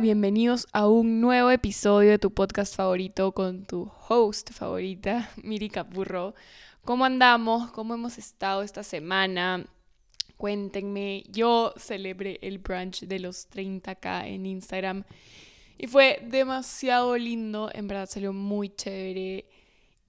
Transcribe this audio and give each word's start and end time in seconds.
Bienvenidos 0.00 0.66
a 0.72 0.88
un 0.88 1.22
nuevo 1.22 1.50
episodio 1.50 2.10
de 2.10 2.18
tu 2.18 2.30
podcast 2.30 2.76
favorito 2.76 3.32
con 3.32 3.64
tu 3.64 3.90
host 4.08 4.52
favorita, 4.52 5.30
Miri 5.42 5.70
Capurro. 5.70 6.34
¿Cómo 6.84 7.06
andamos? 7.06 7.70
¿Cómo 7.70 7.94
hemos 7.94 8.18
estado 8.18 8.62
esta 8.62 8.82
semana? 8.82 9.64
Cuéntenme. 10.36 11.24
Yo 11.30 11.72
celebré 11.78 12.38
el 12.42 12.58
brunch 12.58 13.04
de 13.06 13.20
los 13.20 13.48
30k 13.48 14.26
en 14.26 14.44
Instagram 14.44 15.04
y 15.78 15.86
fue 15.86 16.20
demasiado 16.28 17.16
lindo. 17.16 17.70
En 17.72 17.88
verdad 17.88 18.06
salió 18.10 18.34
muy 18.34 18.68
chévere. 18.68 19.48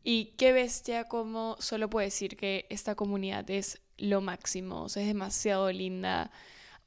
Y 0.03 0.33
qué 0.37 0.51
bestia, 0.51 1.05
como 1.05 1.55
solo 1.59 1.89
puedo 1.89 2.03
decir 2.03 2.35
que 2.35 2.65
esta 2.69 2.95
comunidad 2.95 3.49
es 3.49 3.79
lo 3.97 4.19
máximo. 4.19 4.83
O 4.83 4.89
sea, 4.89 5.01
es 5.03 5.07
demasiado 5.07 5.71
linda. 5.71 6.29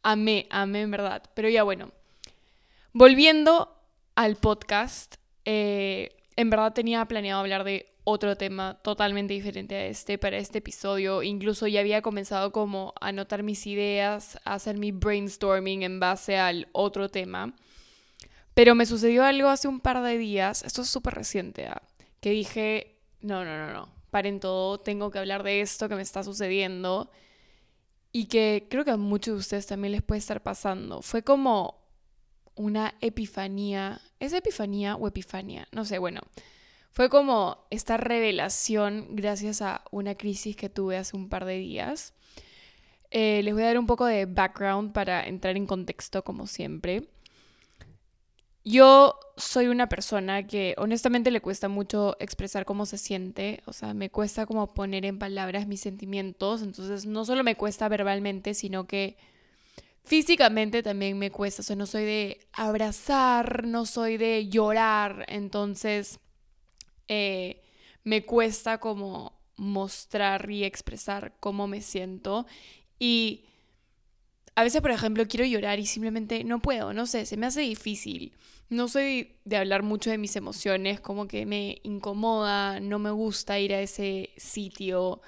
Amé, 0.02 0.46
amé 0.50 0.82
en 0.82 0.90
verdad. 0.90 1.22
Pero 1.34 1.48
ya 1.48 1.62
bueno, 1.62 1.92
volviendo 2.92 3.76
al 4.14 4.36
podcast, 4.36 5.16
eh, 5.44 6.10
en 6.36 6.50
verdad 6.50 6.72
tenía 6.72 7.04
planeado 7.06 7.40
hablar 7.40 7.64
de 7.64 7.90
otro 8.04 8.36
tema 8.36 8.78
totalmente 8.82 9.34
diferente 9.34 9.74
a 9.74 9.86
este 9.86 10.18
para 10.18 10.38
este 10.38 10.58
episodio. 10.58 11.22
Incluso 11.22 11.66
ya 11.66 11.80
había 11.80 12.02
comenzado 12.02 12.52
como 12.52 12.94
a 13.00 13.08
anotar 13.08 13.42
mis 13.42 13.66
ideas, 13.66 14.38
a 14.44 14.54
hacer 14.54 14.78
mi 14.78 14.92
brainstorming 14.92 15.82
en 15.82 16.00
base 16.00 16.38
al 16.38 16.68
otro 16.72 17.08
tema. 17.08 17.54
Pero 18.54 18.74
me 18.74 18.86
sucedió 18.86 19.24
algo 19.24 19.48
hace 19.48 19.68
un 19.68 19.80
par 19.80 20.02
de 20.02 20.18
días, 20.18 20.64
esto 20.64 20.82
es 20.82 20.88
súper 20.88 21.14
reciente, 21.14 21.66
¿ah? 21.66 21.82
que 22.20 22.30
dije, 22.30 22.98
no, 23.20 23.44
no, 23.44 23.56
no, 23.56 23.72
no, 23.72 23.88
paren 24.10 24.40
todo, 24.40 24.78
tengo 24.78 25.10
que 25.10 25.18
hablar 25.18 25.44
de 25.44 25.60
esto 25.60 25.88
que 25.88 25.94
me 25.94 26.02
está 26.02 26.24
sucediendo 26.24 27.10
y 28.12 28.26
que 28.26 28.66
creo 28.68 28.84
que 28.84 28.90
a 28.90 28.96
muchos 28.96 29.34
de 29.34 29.38
ustedes 29.38 29.66
también 29.66 29.92
les 29.92 30.02
puede 30.02 30.18
estar 30.18 30.42
pasando. 30.42 31.00
Fue 31.00 31.22
como 31.22 31.79
una 32.60 32.94
epifanía. 33.00 34.02
¿Es 34.20 34.34
epifanía 34.34 34.94
o 34.96 35.08
epifania? 35.08 35.66
No 35.72 35.86
sé, 35.86 35.98
bueno. 35.98 36.20
Fue 36.90 37.08
como 37.08 37.66
esta 37.70 37.96
revelación 37.96 39.08
gracias 39.12 39.62
a 39.62 39.84
una 39.90 40.14
crisis 40.14 40.56
que 40.56 40.68
tuve 40.68 40.98
hace 40.98 41.16
un 41.16 41.28
par 41.28 41.46
de 41.46 41.56
días. 41.56 42.12
Eh, 43.10 43.40
les 43.44 43.54
voy 43.54 43.62
a 43.62 43.66
dar 43.66 43.78
un 43.78 43.86
poco 43.86 44.04
de 44.04 44.26
background 44.26 44.92
para 44.92 45.26
entrar 45.26 45.56
en 45.56 45.66
contexto 45.66 46.22
como 46.22 46.46
siempre. 46.46 47.08
Yo 48.62 49.18
soy 49.38 49.68
una 49.68 49.88
persona 49.88 50.46
que 50.46 50.74
honestamente 50.76 51.30
le 51.30 51.40
cuesta 51.40 51.68
mucho 51.68 52.16
expresar 52.20 52.66
cómo 52.66 52.84
se 52.84 52.98
siente, 52.98 53.62
o 53.64 53.72
sea, 53.72 53.94
me 53.94 54.10
cuesta 54.10 54.44
como 54.44 54.74
poner 54.74 55.06
en 55.06 55.18
palabras 55.18 55.66
mis 55.66 55.80
sentimientos, 55.80 56.60
entonces 56.60 57.06
no 57.06 57.24
solo 57.24 57.42
me 57.42 57.56
cuesta 57.56 57.88
verbalmente, 57.88 58.52
sino 58.52 58.86
que 58.86 59.16
físicamente 60.04 60.82
también 60.82 61.18
me 61.18 61.30
cuesta, 61.30 61.62
o 61.62 61.64
sea, 61.64 61.76
no 61.76 61.86
soy 61.86 62.04
de 62.04 62.40
abrazar, 62.52 63.66
no 63.66 63.86
soy 63.86 64.16
de 64.16 64.48
llorar, 64.48 65.24
entonces 65.28 66.20
eh, 67.08 67.62
me 68.04 68.24
cuesta 68.24 68.78
como 68.78 69.38
mostrar 69.56 70.50
y 70.50 70.64
expresar 70.64 71.34
cómo 71.40 71.66
me 71.66 71.82
siento 71.82 72.46
y 72.98 73.44
a 74.54 74.62
veces, 74.62 74.82
por 74.82 74.90
ejemplo, 74.90 75.26
quiero 75.26 75.46
llorar 75.46 75.78
y 75.78 75.86
simplemente 75.86 76.44
no 76.44 76.60
puedo, 76.60 76.92
no 76.92 77.06
sé, 77.06 77.24
se 77.24 77.36
me 77.36 77.46
hace 77.46 77.62
difícil. 77.62 78.36
No 78.68 78.88
soy 78.88 79.36
de 79.44 79.56
hablar 79.56 79.82
mucho 79.82 80.10
de 80.10 80.18
mis 80.18 80.36
emociones, 80.36 81.00
como 81.00 81.26
que 81.26 81.46
me 81.46 81.80
incomoda, 81.82 82.78
no 82.78 82.98
me 82.98 83.10
gusta 83.10 83.58
ir 83.58 83.72
a 83.72 83.80
ese 83.80 84.30
sitio. 84.36 85.22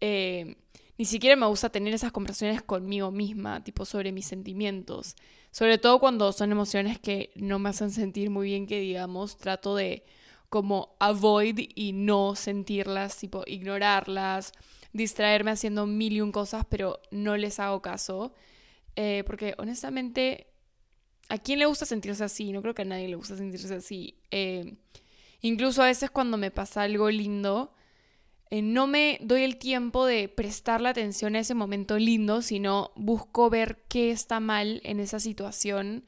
Eh, 0.00 0.56
ni 1.02 1.06
siquiera 1.06 1.34
me 1.34 1.46
gusta 1.46 1.68
tener 1.68 1.92
esas 1.92 2.12
conversaciones 2.12 2.62
conmigo 2.62 3.10
misma, 3.10 3.64
tipo 3.64 3.84
sobre 3.84 4.12
mis 4.12 4.24
sentimientos. 4.24 5.16
Sobre 5.50 5.76
todo 5.76 5.98
cuando 5.98 6.30
son 6.30 6.52
emociones 6.52 7.00
que 7.00 7.32
no 7.34 7.58
me 7.58 7.70
hacen 7.70 7.90
sentir 7.90 8.30
muy 8.30 8.46
bien, 8.46 8.68
que 8.68 8.78
digamos, 8.78 9.36
trato 9.36 9.74
de 9.74 10.04
como 10.48 10.94
avoid 11.00 11.58
y 11.74 11.92
no 11.92 12.36
sentirlas, 12.36 13.16
tipo 13.16 13.42
ignorarlas, 13.48 14.52
distraerme 14.92 15.50
haciendo 15.50 15.88
mil 15.88 16.12
y 16.12 16.20
un 16.20 16.30
cosas, 16.30 16.66
pero 16.70 17.00
no 17.10 17.36
les 17.36 17.58
hago 17.58 17.82
caso. 17.82 18.32
Eh, 18.94 19.24
porque 19.26 19.56
honestamente, 19.58 20.52
¿a 21.28 21.38
quién 21.38 21.58
le 21.58 21.66
gusta 21.66 21.84
sentirse 21.84 22.22
así? 22.22 22.52
No 22.52 22.62
creo 22.62 22.74
que 22.74 22.82
a 22.82 22.84
nadie 22.84 23.08
le 23.08 23.16
gusta 23.16 23.36
sentirse 23.36 23.74
así. 23.74 24.20
Eh, 24.30 24.76
incluso 25.40 25.82
a 25.82 25.86
veces 25.86 26.12
cuando 26.12 26.36
me 26.36 26.52
pasa 26.52 26.82
algo 26.82 27.10
lindo, 27.10 27.74
eh, 28.52 28.62
no 28.62 28.86
me 28.86 29.18
doy 29.22 29.44
el 29.44 29.56
tiempo 29.56 30.04
de 30.04 30.28
prestar 30.28 30.80
la 30.80 30.90
atención 30.90 31.36
a 31.36 31.40
ese 31.40 31.54
momento 31.54 31.98
lindo, 31.98 32.42
sino 32.42 32.92
busco 32.96 33.48
ver 33.50 33.82
qué 33.88 34.10
está 34.10 34.40
mal 34.40 34.80
en 34.84 35.00
esa 35.00 35.20
situación. 35.20 36.04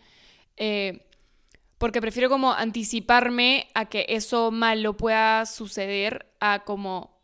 porque 1.78 2.00
prefiero 2.00 2.28
como 2.28 2.53
anticiparme 2.53 3.69
a 3.75 3.87
que 3.87 4.06
eso 4.09 4.50
malo 4.50 4.97
pueda 4.97 5.47
suceder 5.47 6.27
a 6.41 6.65
como 6.65 7.15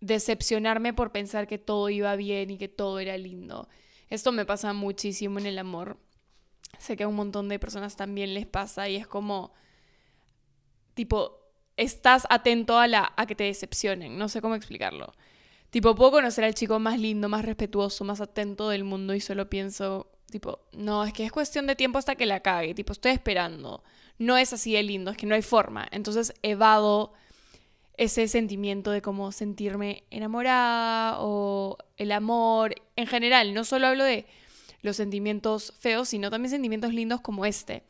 decepcionarme 0.00 0.92
por 0.92 1.12
pensar 1.12 1.46
que 1.46 1.58
todo 1.58 1.88
iba 1.88 2.14
bien 2.16 2.50
y 2.50 2.58
que 2.58 2.68
todo 2.68 2.98
era 2.98 3.16
lindo. 3.16 3.68
Esto 4.08 4.32
me 4.32 4.44
pasa 4.44 4.72
muchísimo 4.72 5.38
en 5.38 5.46
el 5.46 5.58
amor. 5.58 5.98
Sé 6.78 6.96
que 6.96 7.04
a 7.04 7.08
un 7.08 7.16
montón 7.16 7.48
de 7.48 7.58
personas 7.58 7.96
también 7.96 8.34
les 8.34 8.46
pasa 8.46 8.88
y 8.88 8.96
es 8.96 9.06
como, 9.06 9.52
tipo, 10.94 11.45
estás 11.76 12.26
atento 12.30 12.78
a, 12.78 12.86
la, 12.86 13.12
a 13.16 13.26
que 13.26 13.34
te 13.34 13.44
decepcionen. 13.44 14.18
No 14.18 14.28
sé 14.28 14.40
cómo 14.40 14.54
explicarlo. 14.54 15.12
Tipo, 15.70 15.94
puedo 15.94 16.12
conocer 16.12 16.44
al 16.44 16.54
chico 16.54 16.78
más 16.78 16.98
lindo, 16.98 17.28
más 17.28 17.44
respetuoso, 17.44 18.04
más 18.04 18.20
atento 18.20 18.68
del 18.68 18.84
mundo 18.84 19.14
y 19.14 19.20
solo 19.20 19.50
pienso, 19.50 20.10
tipo, 20.30 20.60
no, 20.72 21.04
es 21.04 21.12
que 21.12 21.24
es 21.24 21.32
cuestión 21.32 21.66
de 21.66 21.76
tiempo 21.76 21.98
hasta 21.98 22.14
que 22.14 22.26
la 22.26 22.40
cague. 22.40 22.74
Tipo, 22.74 22.92
estoy 22.92 23.12
esperando. 23.12 23.82
No 24.18 24.38
es 24.38 24.52
así 24.52 24.72
de 24.72 24.82
lindo, 24.82 25.10
es 25.10 25.16
que 25.16 25.26
no 25.26 25.34
hay 25.34 25.42
forma. 25.42 25.86
Entonces 25.90 26.32
evado 26.42 27.12
ese 27.96 28.28
sentimiento 28.28 28.90
de 28.90 29.02
cómo 29.02 29.32
sentirme 29.32 30.04
enamorada 30.10 31.16
o 31.20 31.78
el 31.96 32.12
amor 32.12 32.74
en 32.94 33.06
general. 33.06 33.54
No 33.54 33.64
solo 33.64 33.88
hablo 33.88 34.04
de 34.04 34.26
los 34.82 34.96
sentimientos 34.96 35.74
feos, 35.78 36.08
sino 36.08 36.30
también 36.30 36.50
sentimientos 36.50 36.94
lindos 36.94 37.20
como 37.20 37.46
este. 37.46 37.82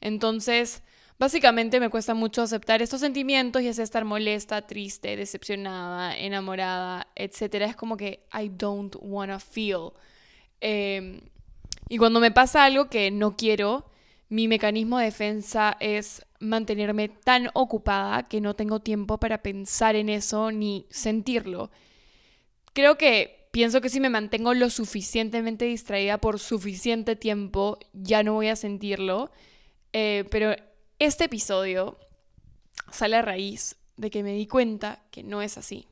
Entonces, 0.00 0.82
básicamente 1.20 1.80
me 1.80 1.90
cuesta 1.90 2.14
mucho 2.14 2.40
aceptar 2.40 2.80
estos 2.80 3.00
sentimientos, 3.00 3.62
ya 3.62 3.74
sea 3.74 3.84
estar 3.84 4.06
molesta, 4.06 4.66
triste, 4.66 5.16
decepcionada, 5.16 6.16
enamorada, 6.16 7.08
etc. 7.14 7.56
Es 7.56 7.76
como 7.76 7.98
que 7.98 8.24
I 8.32 8.48
don't 8.48 8.96
wanna 9.00 9.38
feel. 9.38 9.90
Em, 10.62 11.20
y 11.90 11.98
cuando 11.98 12.20
me 12.20 12.30
pasa 12.30 12.64
algo 12.64 12.88
que 12.88 13.10
no 13.10 13.36
quiero, 13.36 13.84
mi 14.30 14.48
mecanismo 14.48 14.98
de 14.98 15.04
defensa 15.04 15.76
es 15.78 16.24
mantenerme 16.38 17.10
tan 17.10 17.50
ocupada 17.52 18.22
que 18.22 18.40
no 18.40 18.56
tengo 18.56 18.80
tiempo 18.80 19.18
para 19.18 19.42
pensar 19.42 19.96
en 19.96 20.08
eso 20.08 20.50
ni 20.50 20.86
sentirlo. 20.88 21.70
Creo 22.72 22.96
que 22.96 23.46
pienso 23.50 23.82
que 23.82 23.90
si 23.90 24.00
me 24.00 24.08
mantengo 24.08 24.54
lo 24.54 24.70
suficientemente 24.70 25.66
distraída 25.66 26.16
por 26.16 26.38
suficiente 26.38 27.14
tiempo, 27.14 27.78
ya 27.92 28.22
no 28.22 28.32
voy 28.32 28.48
a 28.48 28.56
sentirlo. 28.56 29.30
Eh, 29.92 30.24
pero 30.30 30.54
este 31.00 31.24
episodio 31.24 31.98
sale 32.92 33.16
a 33.16 33.22
raíz 33.22 33.74
de 33.96 34.10
que 34.10 34.22
me 34.22 34.34
di 34.34 34.46
cuenta 34.46 35.02
que 35.10 35.24
no 35.24 35.42
es 35.42 35.58
así. 35.58 35.88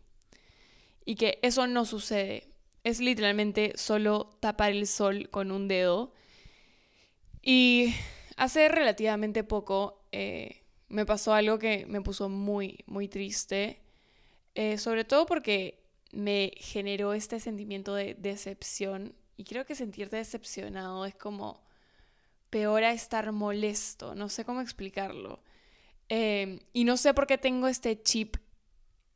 Y 1.05 1.17
que 1.17 1.41
eso 1.43 1.67
no 1.67 1.85
sucede. 1.85 2.47
Es 2.85 3.01
literalmente 3.01 3.73
solo 3.77 4.31
tapar 4.39 4.71
el 4.71 4.87
sol 4.87 5.29
con 5.31 5.51
un 5.51 5.67
dedo. 5.67 6.13
Y 7.43 7.93
Hace 8.39 8.69
relativamente 8.69 9.43
poco 9.43 10.05
eh, 10.13 10.63
me 10.87 11.05
pasó 11.05 11.35
algo 11.35 11.59
que 11.59 11.87
me 11.87 12.01
puso 12.01 12.29
muy, 12.29 12.85
muy 12.87 13.09
triste, 13.09 13.81
eh, 14.55 14.79
sobre 14.79 15.05
todo 15.05 15.27
porque 15.27 15.83
me 16.13 16.53
generó 16.57 17.15
este 17.15 17.41
sentimiento 17.41 17.97
de 17.97 18.15
decepción 18.15 19.13
y 19.37 19.43
creo 19.43 19.67
que 19.67 19.75
sentirte 19.75 20.15
decepcionado 20.15 21.05
es 21.05 21.17
como 21.17 21.61
peor 22.51 22.85
a 22.85 22.93
estar 22.93 23.31
molesto, 23.33 24.15
no 24.15 24.29
sé 24.29 24.45
cómo 24.45 24.61
explicarlo. 24.61 25.41
Em, 26.09 26.61
y 26.73 26.85
no 26.85 26.97
sé 26.97 27.15
por 27.15 27.27
qué 27.27 27.39
tengo 27.39 27.69
este 27.69 28.03
chip 28.03 28.37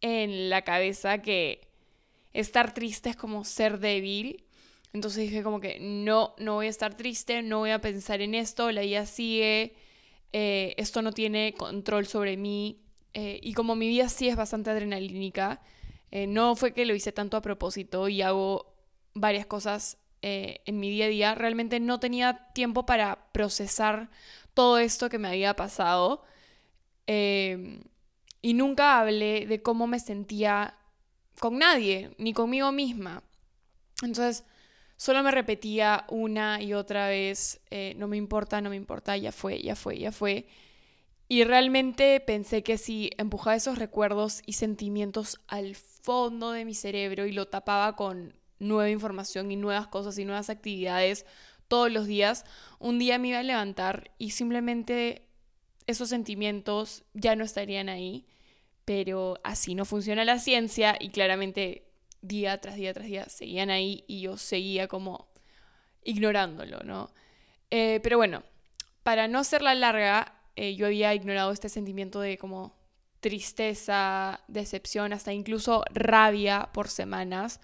en 0.00 0.50
la 0.50 0.62
cabeza 0.62 1.18
que 1.18 1.68
estar 2.32 2.74
triste 2.74 3.10
es 3.10 3.16
como 3.16 3.44
ser 3.44 3.78
débil 3.78 4.44
entonces 4.92 5.22
dije 5.22 5.42
como 5.42 5.60
que 5.60 5.78
no, 5.80 6.34
no 6.38 6.54
voy 6.54 6.66
a 6.66 6.70
estar 6.70 6.96
triste, 6.96 7.42
no 7.42 7.60
voy 7.60 7.70
a 7.70 7.80
pensar 7.80 8.20
en 8.20 8.34
esto, 8.34 8.70
la 8.72 8.82
vida 8.82 9.06
sigue, 9.06 9.74
eh, 10.32 10.74
esto 10.76 11.00
no 11.02 11.12
tiene 11.12 11.54
control 11.54 12.06
sobre 12.06 12.36
mí. 12.36 12.78
Eh, 13.14 13.40
y 13.42 13.54
como 13.54 13.74
mi 13.74 13.88
vida 13.88 14.08
sí 14.08 14.28
es 14.28 14.36
bastante 14.36 14.70
adrenalínica, 14.70 15.62
eh, 16.10 16.26
no 16.26 16.56
fue 16.56 16.72
que 16.72 16.84
lo 16.84 16.94
hice 16.94 17.12
tanto 17.12 17.36
a 17.36 17.42
propósito 17.42 18.08
y 18.08 18.20
hago 18.22 18.74
varias 19.14 19.46
cosas 19.46 19.98
en 20.22 20.80
mi 20.80 20.90
día 20.90 21.06
a 21.06 21.08
día, 21.08 21.34
realmente 21.34 21.80
no 21.80 22.00
tenía 22.00 22.48
tiempo 22.54 22.86
para 22.86 23.30
procesar 23.32 24.08
todo 24.54 24.78
esto 24.78 25.08
que 25.10 25.18
me 25.18 25.28
había 25.28 25.54
pasado. 25.56 26.24
y 28.44 28.54
nunca 28.54 29.00
hablé 29.00 29.46
de 29.46 29.62
cómo 29.62 29.86
me 29.86 30.00
sentía 30.00 30.76
con 31.38 31.58
nadie, 31.58 32.12
ni 32.18 32.32
conmigo 32.32 32.72
misma. 32.72 33.22
Entonces, 34.02 34.44
solo 34.96 35.22
me 35.22 35.30
repetía 35.30 36.04
una 36.08 36.62
y 36.62 36.74
otra 36.74 37.08
vez, 37.08 37.60
eh, 37.70 37.94
no 37.96 38.08
me 38.08 38.16
importa, 38.16 38.60
no 38.60 38.70
me 38.70 38.76
importa, 38.76 39.16
ya 39.16 39.32
fue, 39.32 39.60
ya 39.60 39.74
fue, 39.74 39.98
ya 39.98 40.12
fue. 40.12 40.46
Y 41.28 41.44
realmente 41.44 42.20
pensé 42.20 42.62
que 42.62 42.78
si 42.78 43.10
empujaba 43.16 43.56
esos 43.56 43.78
recuerdos 43.78 44.42
y 44.46 44.52
sentimientos 44.52 45.40
al 45.48 45.74
fondo 45.74 46.52
de 46.52 46.64
mi 46.64 46.74
cerebro 46.74 47.26
y 47.26 47.32
lo 47.32 47.48
tapaba 47.48 47.96
con 47.96 48.34
nueva 48.62 48.90
información 48.90 49.50
y 49.50 49.56
nuevas 49.56 49.88
cosas 49.88 50.18
y 50.18 50.24
nuevas 50.24 50.50
actividades 50.50 51.26
todos 51.68 51.90
los 51.90 52.06
días, 52.06 52.44
un 52.78 52.98
día 52.98 53.18
me 53.18 53.28
iba 53.28 53.38
a 53.38 53.42
levantar 53.42 54.10
y 54.18 54.30
simplemente 54.30 55.26
esos 55.86 56.08
sentimientos 56.08 57.04
ya 57.14 57.36
no 57.36 57.44
estarían 57.44 57.88
ahí. 57.88 58.26
Pero 58.84 59.38
así 59.44 59.74
no 59.74 59.84
funciona 59.84 60.24
la 60.24 60.38
ciencia 60.38 60.96
y 60.98 61.10
claramente 61.10 61.86
día 62.20 62.60
tras 62.60 62.76
día 62.76 62.92
tras 62.92 63.06
día 63.06 63.28
seguían 63.28 63.70
ahí 63.70 64.04
y 64.08 64.20
yo 64.20 64.36
seguía 64.36 64.88
como 64.88 65.28
ignorándolo, 66.04 66.80
¿no? 66.80 67.10
Eh, 67.70 68.00
pero 68.02 68.16
bueno, 68.16 68.42
para 69.02 69.28
no 69.28 69.42
la 69.60 69.74
larga, 69.74 70.34
eh, 70.56 70.74
yo 70.74 70.86
había 70.86 71.14
ignorado 71.14 71.52
este 71.52 71.68
sentimiento 71.68 72.20
de 72.20 72.38
como 72.38 72.76
tristeza, 73.20 74.40
decepción, 74.48 75.12
hasta 75.12 75.32
incluso 75.32 75.84
rabia 75.94 76.70
por 76.74 76.88
semanas, 76.88 77.60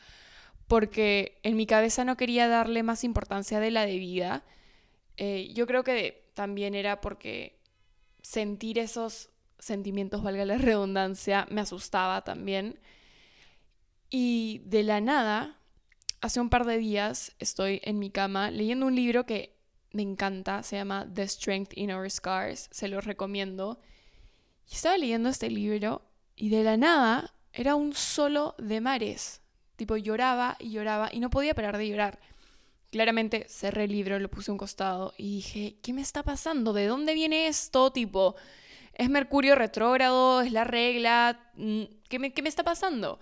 porque 0.68 1.40
en 1.42 1.56
mi 1.56 1.66
cabeza 1.66 2.04
no 2.04 2.16
quería 2.16 2.46
darle 2.46 2.82
más 2.82 3.02
importancia 3.02 3.58
de 3.58 3.70
la 3.70 3.86
debida. 3.86 4.44
Eh, 5.16 5.50
yo 5.54 5.66
creo 5.66 5.82
que 5.82 6.30
también 6.34 6.74
era 6.74 7.00
porque 7.00 7.58
sentir 8.22 8.78
esos 8.78 9.30
sentimientos, 9.58 10.22
valga 10.22 10.44
la 10.44 10.58
redundancia, 10.58 11.46
me 11.50 11.62
asustaba 11.62 12.22
también. 12.22 12.78
Y 14.10 14.62
de 14.66 14.82
la 14.82 15.00
nada, 15.00 15.58
hace 16.20 16.40
un 16.40 16.50
par 16.50 16.66
de 16.66 16.78
días 16.78 17.34
estoy 17.38 17.80
en 17.84 17.98
mi 17.98 18.10
cama 18.10 18.50
leyendo 18.50 18.86
un 18.86 18.94
libro 18.94 19.26
que 19.26 19.58
me 19.92 20.02
encanta, 20.02 20.62
se 20.62 20.76
llama 20.76 21.08
The 21.12 21.26
Strength 21.26 21.76
in 21.76 21.92
Our 21.92 22.10
Scars, 22.10 22.68
se 22.70 22.88
lo 22.88 23.00
recomiendo. 23.00 23.80
Y 24.70 24.74
estaba 24.74 24.98
leyendo 24.98 25.30
este 25.30 25.50
libro 25.50 26.02
y 26.36 26.50
de 26.50 26.62
la 26.62 26.76
nada 26.76 27.34
era 27.52 27.74
un 27.74 27.94
solo 27.94 28.54
de 28.58 28.82
mares. 28.82 29.40
Tipo 29.78 29.96
lloraba 29.96 30.56
y 30.58 30.72
lloraba 30.72 31.08
y 31.12 31.20
no 31.20 31.30
podía 31.30 31.54
parar 31.54 31.78
de 31.78 31.88
llorar. 31.88 32.18
Claramente 32.90 33.46
cerré 33.48 33.84
el 33.84 33.92
libro, 33.92 34.18
lo 34.18 34.28
puse 34.28 34.50
a 34.50 34.54
un 34.54 34.58
costado 34.58 35.14
y 35.16 35.36
dije, 35.36 35.76
¿qué 35.82 35.92
me 35.92 36.02
está 36.02 36.24
pasando? 36.24 36.72
¿De 36.72 36.86
dónde 36.86 37.14
viene 37.14 37.46
esto? 37.46 37.92
Tipo, 37.92 38.34
¿es 38.94 39.08
Mercurio 39.08 39.54
retrógrado? 39.54 40.40
¿Es 40.40 40.50
la 40.50 40.64
regla? 40.64 41.52
Mm, 41.54 41.82
¿Qué 42.08 42.18
me, 42.18 42.32
qué 42.32 42.42
me 42.42 42.48
está 42.48 42.64
pasando? 42.64 43.20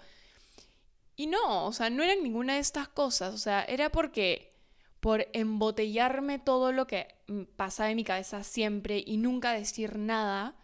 Y 1.15 1.27
no, 1.27 1.67
o 1.67 1.73
sea, 1.75 1.91
no 1.91 2.03
era 2.03 2.15
ninguna 2.15 2.55
de 2.55 2.61
estas 2.61 2.89
cosas, 2.89 3.35
o 3.35 3.39
sea, 3.39 3.63
era 3.65 3.91
porque 3.91 4.55
por 5.01 5.29
embotellarme 5.35 6.39
todo 6.39 6.73
lo 6.73 6.87
que 6.87 7.09
pasaba 7.57 7.91
en 7.91 7.97
mi 7.97 8.05
cabeza 8.05 8.43
siempre 8.45 9.05
y 9.07 9.19
nunca 9.19 9.53
decir 9.53 9.99
nada, 9.99 10.55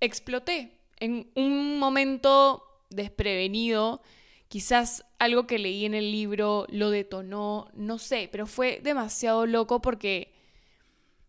exploté 0.00 0.78
en 1.00 1.30
un 1.34 1.78
momento 1.78 2.82
desprevenido, 2.90 4.02
quizás 4.48 5.04
algo 5.18 5.46
que 5.46 5.58
leí 5.58 5.84
en 5.84 5.94
el 5.94 6.10
libro 6.10 6.66
lo 6.70 6.90
detonó, 6.90 7.68
no 7.74 7.98
sé, 7.98 8.28
pero 8.32 8.46
fue 8.46 8.80
demasiado 8.82 9.46
loco 9.46 9.80
porque 9.80 10.32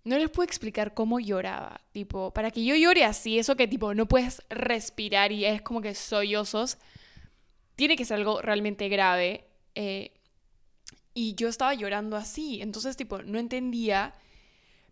no 0.04 0.18
les 0.18 0.30
puedo 0.30 0.46
explicar 0.46 0.94
cómo 0.94 1.20
lloraba, 1.20 1.82
tipo, 1.92 2.32
para 2.32 2.52
que 2.52 2.64
yo 2.64 2.76
llore 2.76 3.04
así, 3.04 3.38
eso 3.38 3.56
que 3.56 3.68
tipo 3.68 3.94
no 3.94 4.08
puedes 4.08 4.42
respirar 4.50 5.32
y 5.32 5.46
es 5.46 5.62
como 5.62 5.82
que 5.82 5.94
sollozos 5.94 6.78
tiene 7.80 7.96
que 7.96 8.04
ser 8.04 8.18
algo 8.18 8.42
realmente 8.42 8.90
grave. 8.90 9.46
Eh, 9.74 10.12
y 11.14 11.36
yo 11.36 11.48
estaba 11.48 11.74
llorando 11.74 12.18
así, 12.18 12.62
entonces 12.62 12.98
tipo, 12.98 13.22
no 13.22 13.40
entendía. 13.40 14.14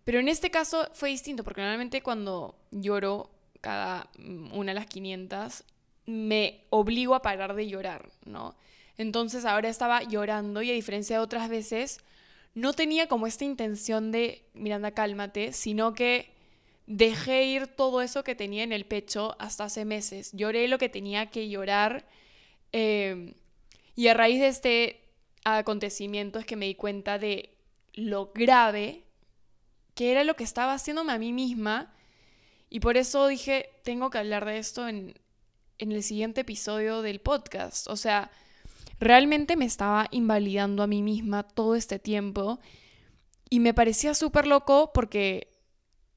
Pero 0.06 0.20
en 0.20 0.30
este 0.30 0.52
caso 0.52 0.88
fue 0.94 1.10
distinto, 1.10 1.44
porque 1.44 1.62
normalmente 1.62 2.02
cuando 2.02 2.58
lloro 2.72 3.30
cada 3.60 4.10
una 4.54 4.72
de 4.72 4.80
las 4.80 4.86
500, 4.86 5.66
me 6.08 6.66
obligo 6.72 7.14
a 7.14 7.22
parar 7.22 7.54
de 7.54 7.68
llorar, 7.68 8.10
¿no? 8.26 8.56
Entonces 8.98 9.46
ahora 9.46 9.70
estaba 9.70 10.02
llorando 10.02 10.64
y 10.64 10.72
a 10.72 10.74
diferencia 10.74 11.18
de 11.18 11.24
otras 11.24 11.48
veces, 11.50 12.00
no 12.56 12.74
tenía 12.74 13.08
como 13.08 13.28
esta 13.28 13.46
intención 13.46 14.12
de, 14.12 14.44
Miranda, 14.56 14.90
cálmate, 14.90 15.54
sino 15.54 15.94
que 15.94 16.32
dejé 16.88 17.44
ir 17.44 17.68
todo 17.68 18.02
eso 18.02 18.24
que 18.24 18.34
tenía 18.34 18.64
en 18.64 18.72
el 18.72 18.86
pecho 18.86 19.36
hasta 19.38 19.66
hace 19.66 19.86
meses. 19.86 20.32
Lloré 20.34 20.68
lo 20.68 20.80
que 20.80 20.90
tenía 20.90 21.28
que 21.28 21.50
llorar 21.50 22.06
Em, 22.72 23.34
y 23.96 24.08
a 24.08 24.14
raíz 24.14 24.40
de 24.40 24.48
este 24.48 25.02
acontecimiento 25.44 26.40
es 26.40 26.46
que 26.46 26.56
me 26.56 26.66
di 26.66 26.76
cuenta 26.76 27.18
de 27.18 27.58
lo 27.94 28.32
grave 28.34 29.04
que 29.96 30.12
era 30.12 30.24
lo 30.24 30.36
que 30.36 30.44
estaba 30.44 30.74
haciéndome 30.74 31.14
a 31.14 31.18
mí 31.18 31.34
misma. 31.34 31.94
Y 32.70 32.82
por 32.82 32.98
eso 32.98 33.28
dije, 33.28 33.72
tengo 33.84 34.10
que 34.10 34.20
hablar 34.20 34.46
de 34.46 34.60
esto 34.60 34.88
en, 34.88 35.16
en 35.80 35.92
el 35.92 36.04
siguiente 36.04 36.42
episodio 36.42 37.02
del 37.02 37.20
podcast. 37.20 37.88
O 37.88 37.96
sea, 37.96 38.32
realmente 39.00 39.56
me 39.56 39.66
estaba 39.66 40.08
invalidando 40.12 40.84
a 40.84 40.88
mí 40.88 41.02
misma 41.02 41.44
todo 41.44 41.76
este 41.76 42.00
tiempo. 42.00 42.60
Y 43.50 43.60
me 43.60 43.74
parecía 43.74 44.14
súper 44.14 44.48
loco 44.48 44.92
porque 44.94 45.54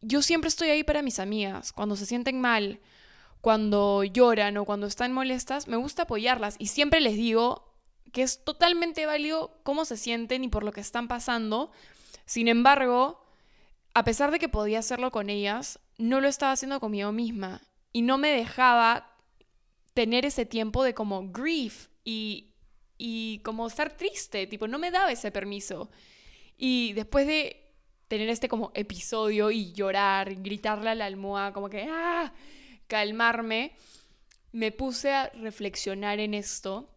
yo 0.01 0.23
siempre 0.23 0.49
estoy 0.49 0.71
ahí 0.71 0.85
para 0.85 1.03
mis 1.03 1.19
amigas. 1.19 1.73
Cuando 1.73 1.97
se 1.97 2.07
sienten 2.07 2.41
mal, 2.41 2.81
cuando 3.41 4.05
lloran 4.05 4.57
o 4.57 4.65
cuando 4.65 4.87
están 4.87 5.13
molestas, 5.13 5.69
me 5.69 5.77
gusta 5.77 6.03
apoyarlas 6.03 6.57
y 6.59 6.67
siempre 6.69 7.01
les 7.01 7.15
digo 7.15 7.75
que 8.13 8.23
es 8.23 8.45
totalmente 8.45 9.07
válido 9.07 9.61
cómo 9.63 9.85
se 9.85 9.97
sienten 9.97 10.45
y 10.45 10.49
por 10.49 10.65
lo 10.65 10.73
que 10.73 10.81
están 10.81 11.09
pasando. 11.09 11.71
Sin 12.27 12.49
embargo, 12.49 13.25
a 13.95 14.05
pesar 14.05 14.31
de 14.31 14.39
que 14.39 14.49
podía 14.49 14.81
hacerlo 14.81 15.11
con 15.11 15.31
ellas, 15.31 15.79
no 15.99 16.21
lo 16.21 16.29
estaba 16.29 16.53
haciendo 16.53 16.81
conmigo 16.81 17.13
misma 17.13 17.63
y 17.93 18.03
no 18.03 18.19
me 18.19 18.31
dejaba 18.31 19.10
tener 19.95 20.25
ese 20.25 20.47
tiempo 20.47 20.85
de 20.85 20.95
como 20.95 21.31
grief 21.31 21.89
y, 22.05 22.55
y 22.99 23.41
como 23.41 23.67
estar 23.67 23.97
triste, 23.97 24.47
tipo, 24.47 24.69
no 24.69 24.79
me 24.79 24.91
daba 24.91 25.13
ese 25.13 25.31
permiso. 25.31 25.91
Y 26.57 26.93
después 26.93 27.27
de 27.27 27.71
tener 28.09 28.29
este 28.29 28.49
como 28.49 28.73
episodio 28.75 29.51
y 29.51 29.73
llorar, 29.73 30.35
gritarle 30.43 30.91
a 30.91 30.95
la 30.95 31.07
almohada, 31.07 31.53
como 31.53 31.69
que, 31.69 31.89
ah, 31.91 32.33
calmarme, 32.87 33.73
me 34.53 34.73
puse 34.73 35.13
a 35.13 35.31
reflexionar 35.31 36.19
en 36.21 36.35
esto 36.35 36.91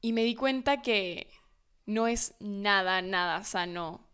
y 0.00 0.12
me 0.12 0.24
di 0.24 0.34
cuenta 0.34 0.82
que 0.82 1.30
no 1.86 2.06
es 2.06 2.34
nada, 2.38 3.00
nada 3.00 3.42
sano 3.44 4.06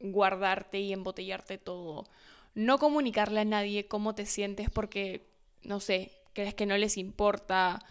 guardarte 0.00 0.80
y 0.80 0.92
embotellarte 0.92 1.58
todo. 1.58 2.08
No 2.54 2.78
comunicarle 2.78 3.40
a 3.40 3.44
nadie 3.44 3.86
cómo 3.86 4.14
te 4.14 4.26
sientes 4.26 4.70
porque, 4.70 5.30
no 5.62 5.80
sé, 5.80 6.19
crees 6.32 6.54
que 6.54 6.66
no 6.66 6.76
les 6.76 6.96
importa 6.96 7.84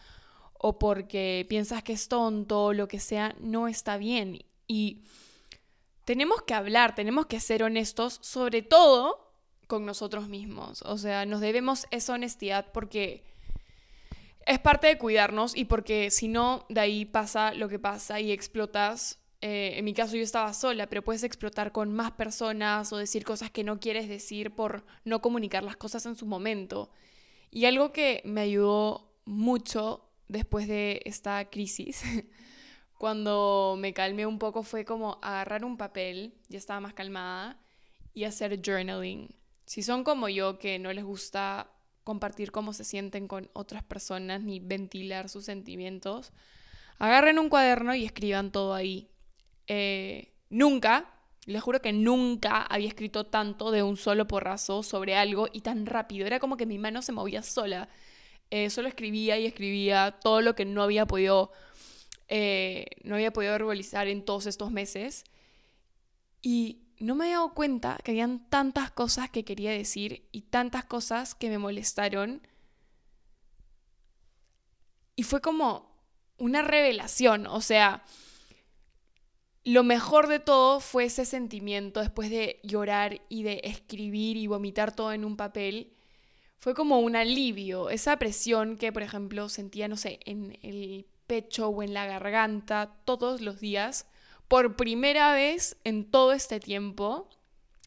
o 0.53 0.77
porque 0.77 1.45
piensas 1.49 1.83
que 1.83 1.93
es 1.93 2.07
tonto 2.07 2.65
o 2.65 2.73
lo 2.73 2.87
que 2.87 2.99
sea, 2.99 3.35
no 3.39 3.67
está 3.67 3.97
bien. 3.97 4.45
Y 4.67 5.03
tenemos 6.05 6.41
que 6.41 6.53
hablar, 6.53 6.95
tenemos 6.95 7.27
que 7.27 7.39
ser 7.39 7.63
honestos, 7.63 8.19
sobre 8.21 8.61
todo 8.61 9.29
con 9.67 9.85
nosotros 9.85 10.27
mismos. 10.27 10.81
O 10.81 10.97
sea, 10.97 11.25
nos 11.25 11.39
debemos 11.39 11.87
esa 11.91 12.13
honestidad 12.13 12.71
porque 12.73 13.23
es 14.45 14.59
parte 14.59 14.87
de 14.87 14.97
cuidarnos 14.97 15.55
y 15.55 15.65
porque 15.65 16.09
si 16.09 16.27
no, 16.27 16.65
de 16.69 16.81
ahí 16.81 17.05
pasa 17.05 17.53
lo 17.53 17.69
que 17.69 17.77
pasa 17.77 18.19
y 18.19 18.31
explotas. 18.31 19.19
Eh, 19.41 19.73
en 19.77 19.85
mi 19.85 19.93
caso 19.93 20.15
yo 20.15 20.23
estaba 20.23 20.53
sola, 20.53 20.87
pero 20.87 21.03
puedes 21.03 21.23
explotar 21.23 21.71
con 21.71 21.93
más 21.93 22.11
personas 22.11 22.91
o 22.91 22.97
decir 22.97 23.23
cosas 23.23 23.51
que 23.51 23.63
no 23.63 23.79
quieres 23.79 24.09
decir 24.09 24.55
por 24.55 24.83
no 25.05 25.21
comunicar 25.21 25.63
las 25.63 25.77
cosas 25.77 26.05
en 26.07 26.15
su 26.15 26.25
momento. 26.25 26.89
Y 27.51 27.65
algo 27.65 27.91
que 27.91 28.21
me 28.25 28.41
ayudó 28.41 29.11
mucho 29.25 30.09
después 30.27 30.67
de 30.67 31.01
esta 31.05 31.49
crisis, 31.49 32.03
cuando 32.97 33.75
me 33.77 33.93
calmé 33.93 34.25
un 34.25 34.39
poco, 34.39 34.63
fue 34.63 34.85
como 34.85 35.19
agarrar 35.21 35.65
un 35.65 35.77
papel, 35.77 36.35
ya 36.49 36.57
estaba 36.57 36.79
más 36.79 36.93
calmada, 36.93 37.59
y 38.13 38.25
hacer 38.25 38.61
journaling. 38.63 39.35
Si 39.65 39.83
son 39.83 40.03
como 40.03 40.29
yo, 40.29 40.59
que 40.59 40.79
no 40.79 40.91
les 40.93 41.03
gusta 41.03 41.71
compartir 42.03 42.51
cómo 42.51 42.73
se 42.73 42.83
sienten 42.83 43.27
con 43.27 43.49
otras 43.53 43.83
personas 43.83 44.41
ni 44.41 44.59
ventilar 44.59 45.29
sus 45.29 45.45
sentimientos, 45.45 46.33
agarren 46.97 47.39
un 47.39 47.49
cuaderno 47.49 47.95
y 47.95 48.05
escriban 48.05 48.51
todo 48.51 48.73
ahí. 48.73 49.11
Eh, 49.67 50.33
nunca, 50.49 51.18
les 51.45 51.61
juro 51.61 51.81
que 51.81 51.93
nunca 51.93 52.61
había 52.61 52.87
escrito 52.87 53.25
tanto 53.25 53.71
de 53.71 53.83
un 53.83 53.97
solo 53.97 54.27
porrazo 54.27 54.83
sobre 54.83 55.15
algo 55.15 55.47
y 55.51 55.61
tan 55.61 55.85
rápido. 55.85 56.27
Era 56.27 56.39
como 56.39 56.57
que 56.57 56.65
mi 56.65 56.77
mano 56.77 57.01
se 57.01 57.11
movía 57.11 57.41
sola. 57.43 57.89
Eh, 58.51 58.69
solo 58.69 58.87
escribía 58.87 59.37
y 59.37 59.45
escribía 59.45 60.19
todo 60.21 60.41
lo 60.41 60.55
que 60.55 60.65
no 60.65 60.83
había 60.83 61.05
podido, 61.05 61.51
eh, 62.27 62.85
no 63.03 63.15
había 63.15 63.31
podido 63.31 63.53
verbalizar 63.53 64.07
en 64.07 64.23
todos 64.23 64.45
estos 64.45 64.71
meses. 64.71 65.23
Y 66.41 66.83
no 66.99 67.15
me 67.15 67.25
había 67.25 67.37
dado 67.37 67.53
cuenta 67.53 67.97
que 68.03 68.11
habían 68.11 68.49
tantas 68.49 68.91
cosas 68.91 69.29
que 69.29 69.45
quería 69.45 69.71
decir 69.71 70.27
y 70.31 70.41
tantas 70.41 70.85
cosas 70.85 71.35
que 71.35 71.49
me 71.49 71.57
molestaron. 71.57 72.41
Y 75.15 75.23
fue 75.23 75.41
como 75.41 75.89
una 76.37 76.61
revelación, 76.61 77.47
o 77.47 77.61
sea, 77.61 78.03
lo 79.71 79.83
mejor 79.83 80.27
de 80.27 80.39
todo 80.39 80.79
fue 80.79 81.05
ese 81.05 81.25
sentimiento 81.25 81.99
después 81.99 82.31
de 82.31 82.59
llorar 82.63 83.21
y 83.29 83.43
de 83.43 83.61
escribir 83.63 84.35
y 84.35 84.47
vomitar 84.47 84.95
todo 84.95 85.13
en 85.13 85.23
un 85.23 85.37
papel. 85.37 85.93
Fue 86.57 86.73
como 86.73 86.99
un 86.99 87.15
alivio, 87.15 87.91
esa 87.91 88.17
presión 88.17 88.77
que, 88.77 88.91
por 88.91 89.03
ejemplo, 89.03 89.47
sentía, 89.47 89.87
no 89.87 89.95
sé, 89.95 90.19
en 90.25 90.57
el 90.63 91.05
pecho 91.27 91.69
o 91.69 91.83
en 91.83 91.93
la 91.93 92.07
garganta 92.07 92.95
todos 93.05 93.41
los 93.41 93.59
días, 93.59 94.07
por 94.47 94.75
primera 94.75 95.33
vez 95.33 95.77
en 95.83 96.09
todo 96.09 96.33
este 96.33 96.59
tiempo, 96.59 97.29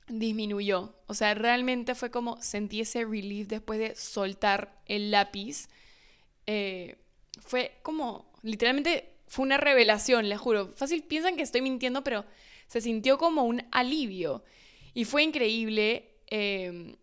disminuyó. 0.06 0.94
O 1.08 1.14
sea, 1.14 1.34
realmente 1.34 1.96
fue 1.96 2.12
como 2.12 2.40
sentí 2.40 2.82
ese 2.82 3.04
relief 3.04 3.48
después 3.48 3.80
de 3.80 3.96
soltar 3.96 4.80
el 4.86 5.10
lápiz. 5.10 5.68
Eh, 6.46 6.96
fue 7.40 7.80
como, 7.82 8.30
literalmente, 8.42 9.11
fue 9.32 9.46
una 9.46 9.56
revelación, 9.56 10.28
les 10.28 10.38
juro. 10.38 10.74
Fácil, 10.74 11.04
piensan 11.04 11.36
que 11.36 11.42
estoy 11.42 11.62
mintiendo, 11.62 12.04
pero 12.04 12.26
se 12.66 12.82
sintió 12.82 13.16
como 13.16 13.44
un 13.44 13.62
alivio. 13.72 14.44
Y 14.92 15.06
fue 15.06 15.22
increíble. 15.22 16.18
Em, 16.26 16.96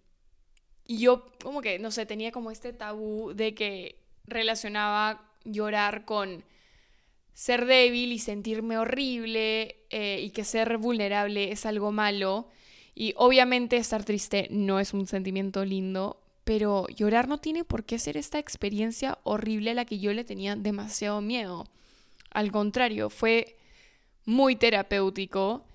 y 0.85 0.99
yo 0.99 1.25
como 1.41 1.63
que, 1.63 1.79
no 1.79 1.89
sé, 1.89 2.05
tenía 2.05 2.31
como 2.31 2.51
este 2.51 2.71
tabú 2.71 3.33
de 3.33 3.55
que 3.55 4.03
relacionaba 4.25 5.27
llorar 5.43 6.05
con 6.05 6.43
ser 7.33 7.65
débil 7.65 8.11
y 8.11 8.19
sentirme 8.19 8.77
horrible 8.77 9.77
eh, 9.89 10.19
y 10.21 10.29
que 10.29 10.43
ser 10.43 10.77
vulnerable 10.77 11.51
es 11.51 11.65
algo 11.65 11.91
malo. 11.91 12.47
Y 12.93 13.15
obviamente 13.17 13.77
estar 13.77 14.03
triste 14.03 14.47
no 14.51 14.79
es 14.79 14.93
un 14.93 15.07
sentimiento 15.07 15.65
lindo, 15.65 16.21
pero 16.43 16.85
llorar 16.89 17.27
no 17.27 17.39
tiene 17.39 17.63
por 17.63 17.85
qué 17.85 17.97
ser 17.97 18.17
esta 18.17 18.37
experiencia 18.37 19.17
horrible 19.23 19.71
a 19.71 19.73
la 19.73 19.85
que 19.85 19.97
yo 19.97 20.13
le 20.13 20.23
tenía 20.23 20.55
demasiado 20.55 21.21
miedo. 21.21 21.65
Al 22.31 22.51
contrario, 22.51 23.09
fue 23.09 23.57
muy 24.25 24.55
terapéutico. 24.55 25.65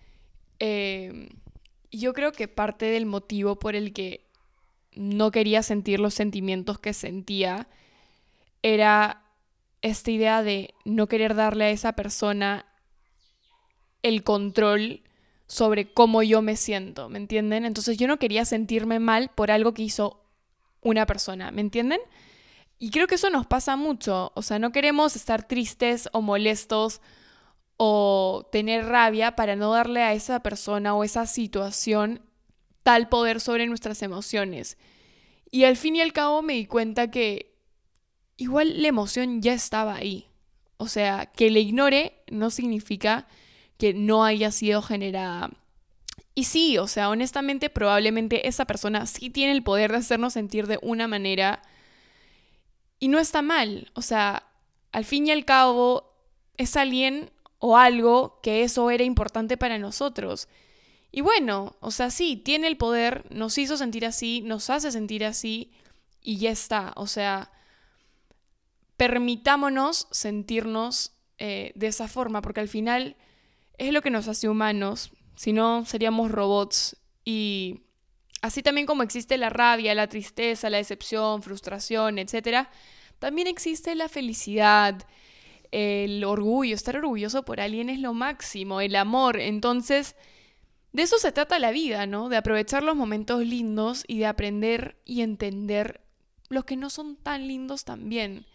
Eh, 0.59 1.29
yo 1.91 2.13
creo 2.13 2.33
que 2.33 2.49
parte 2.49 2.87
del 2.87 3.07
motivo 3.07 3.59
por 3.59 3.75
el 3.75 3.93
que 3.93 4.25
no 4.93 5.31
quería 5.31 5.63
sentir 5.63 6.01
los 6.01 6.15
sentimientos 6.15 6.79
que 6.79 6.93
sentía 6.93 7.69
era 8.63 9.23
esta 9.83 10.11
idea 10.11 10.43
de 10.43 10.75
no 10.85 11.09
querer 11.09 11.35
darle 11.35 11.65
a 11.65 11.71
esa 11.71 11.93
persona 11.93 12.65
el 14.03 14.23
control 14.23 15.03
sobre 15.47 15.93
cómo 15.93 16.23
yo 16.23 16.43
me 16.43 16.57
siento, 16.57 17.09
¿me 17.09 17.19
entienden? 17.19 17.65
Entonces 17.65 17.99
yo 17.99 18.07
no 18.07 18.19
quería 18.19 18.45
sentirme 18.45 18.99
mal 18.99 19.31
por 19.35 19.51
algo 19.51 19.75
que 19.75 19.83
hizo 19.83 20.23
una 20.81 21.07
persona, 21.07 21.51
¿me 21.51 21.61
entienden? 21.61 22.01
Y 22.79 22.91
creo 22.91 23.07
que 23.07 23.15
eso 23.15 23.31
nos 23.31 23.47
pasa 23.47 23.77
mucho, 23.77 24.33
o 24.35 24.43
sea, 24.43 24.59
no 24.59 24.73
queremos 24.73 25.17
estar 25.17 25.47
tristes 25.47 26.09
o 26.13 26.21
molestos 26.21 27.01
o 27.77 28.49
tener 28.53 28.87
rabia 28.87 29.37
para 29.37 29.57
no 29.57 29.73
darle 29.73 30.03
a 30.03 30.13
esa 30.13 30.41
persona 30.41 30.95
o 30.95 31.05
esa 31.05 31.27
situación 31.27 32.21
tal 32.83 33.09
poder 33.09 33.41
sobre 33.41 33.67
nuestras 33.67 34.03
emociones. 34.03 34.77
Y 35.51 35.65
al 35.65 35.77
fin 35.77 35.97
y 35.97 36.01
al 36.01 36.13
cabo 36.13 36.43
me 36.43 36.55
di 36.55 36.67
cuenta 36.67 37.11
que 37.11 37.55
igual 38.37 38.83
la 38.83 38.89
emoción 38.89 39.41
ya 39.41 39.53
estaba 39.53 39.95
ahí. 39.95 40.29
O 40.77 40.89
sea, 40.89 41.27
que 41.27 41.51
le 41.51 41.61
ignore 41.61 42.23
no 42.31 42.51
significa 42.51 43.27
que 43.79 43.95
no 43.95 44.25
haya 44.25 44.51
sido 44.51 44.83
generada. 44.83 45.51
Y 46.35 46.45
sí, 46.45 46.79
o 46.79 46.89
sea, 46.89 47.11
honestamente 47.11 47.71
probablemente 47.71 48.49
esa 48.49 48.65
persona 48.65 49.07
sí 49.07 49.31
tiene 49.31 49.53
el 49.53 49.63
poder 49.63 49.93
de 49.93 49.99
hacernos 49.99 50.33
sentir 50.33 50.67
de 50.67 50.79
una 50.83 51.07
manera 51.07 51.63
y 52.99 53.09
no 53.09 53.19
está 53.19 53.43
mal. 53.43 53.91
O 53.95 54.03
sea, 54.03 54.47
al 54.93 55.05
fin 55.05 55.27
y 55.27 55.31
al 55.31 55.45
cabo 55.45 56.15
es 56.57 56.77
alguien 56.77 57.31
o 57.59 57.77
algo 57.77 58.41
que 58.43 58.63
eso 58.63 58.91
era 58.91 59.05
importante 59.05 59.57
para 59.57 59.79
nosotros. 59.79 60.49
Y 61.11 61.21
bueno, 61.21 61.77
o 61.81 61.91
sea, 61.91 62.11
sí, 62.11 62.37
tiene 62.37 62.67
el 62.67 62.77
poder, 62.77 63.25
nos 63.31 63.57
hizo 63.57 63.77
sentir 63.77 64.05
así, 64.05 64.43
nos 64.43 64.69
hace 64.69 64.91
sentir 64.91 65.25
así 65.25 65.73
y 66.21 66.39
ya 66.39 66.51
está. 66.51 66.93
O 66.97 67.07
sea, 67.07 67.53
permitámonos 68.97 70.09
sentirnos 70.11 71.13
eh, 71.39 71.73
de 71.77 71.87
esa 71.87 72.09
forma, 72.09 72.43
porque 72.43 72.61
al 72.61 72.69
final 72.69 73.17
es 73.79 73.93
lo 73.93 74.03
que 74.03 74.11
nos 74.11 74.29
hace 74.29 74.49
humanos, 74.49 75.13
si 75.37 75.53
no 75.53 75.85
seríamos 75.85 76.31
robots. 76.31 76.97
Y 77.25 77.84
así 78.45 78.63
también 78.63 78.87
como 78.87 79.03
existe 79.03 79.39
la 79.39 79.49
rabia, 79.49 79.95
la 79.95 80.07
tristeza, 80.07 80.69
la 80.69 80.77
decepción, 80.77 81.43
frustración, 81.43 82.19
etc., 82.19 82.69
también 83.19 83.49
existe 83.49 83.95
la 83.95 84.11
felicidad, 84.11 85.03
el 85.73 86.23
orgullo, 86.25 86.75
estar 86.75 86.95
orgulloso 86.99 87.47
por 87.47 87.59
alguien 87.59 87.89
es 87.89 88.01
lo 88.01 88.13
máximo, 88.13 88.83
el 88.83 88.97
amor. 88.97 89.41
Entonces, 89.41 90.15
de 90.93 91.05
eso 91.05 91.17
se 91.17 91.33
trata 91.33 91.59
la 91.59 91.71
vida, 91.71 92.05
¿no? 92.05 92.29
De 92.29 92.37
aprovechar 92.37 92.83
los 92.83 92.97
momentos 92.97 93.43
lindos 93.47 94.05
y 94.07 94.19
de 94.19 94.27
aprender 94.27 95.01
y 95.07 95.23
entender 95.23 96.03
los 96.51 96.67
que 96.67 96.77
no 96.77 96.91
son 96.91 97.17
tan 97.17 97.49
lindos 97.49 97.87
también. 97.87 98.47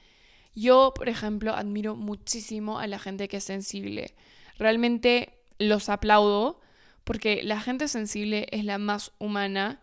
Yo, 0.54 0.94
por 0.96 1.10
ejemplo, 1.10 1.56
admiro 1.56 1.96
muchísimo 1.96 2.78
a 2.78 2.86
la 2.86 3.00
gente 3.00 3.28
que 3.28 3.38
es 3.38 3.44
sensible. 3.44 4.14
Realmente 4.60 5.42
los 5.58 5.90
aplaudo 5.90 6.62
porque 7.10 7.42
la 7.42 7.60
gente 7.60 7.88
sensible 7.88 8.46
es 8.52 8.64
la 8.64 8.78
más 8.78 9.14
humana 9.18 9.82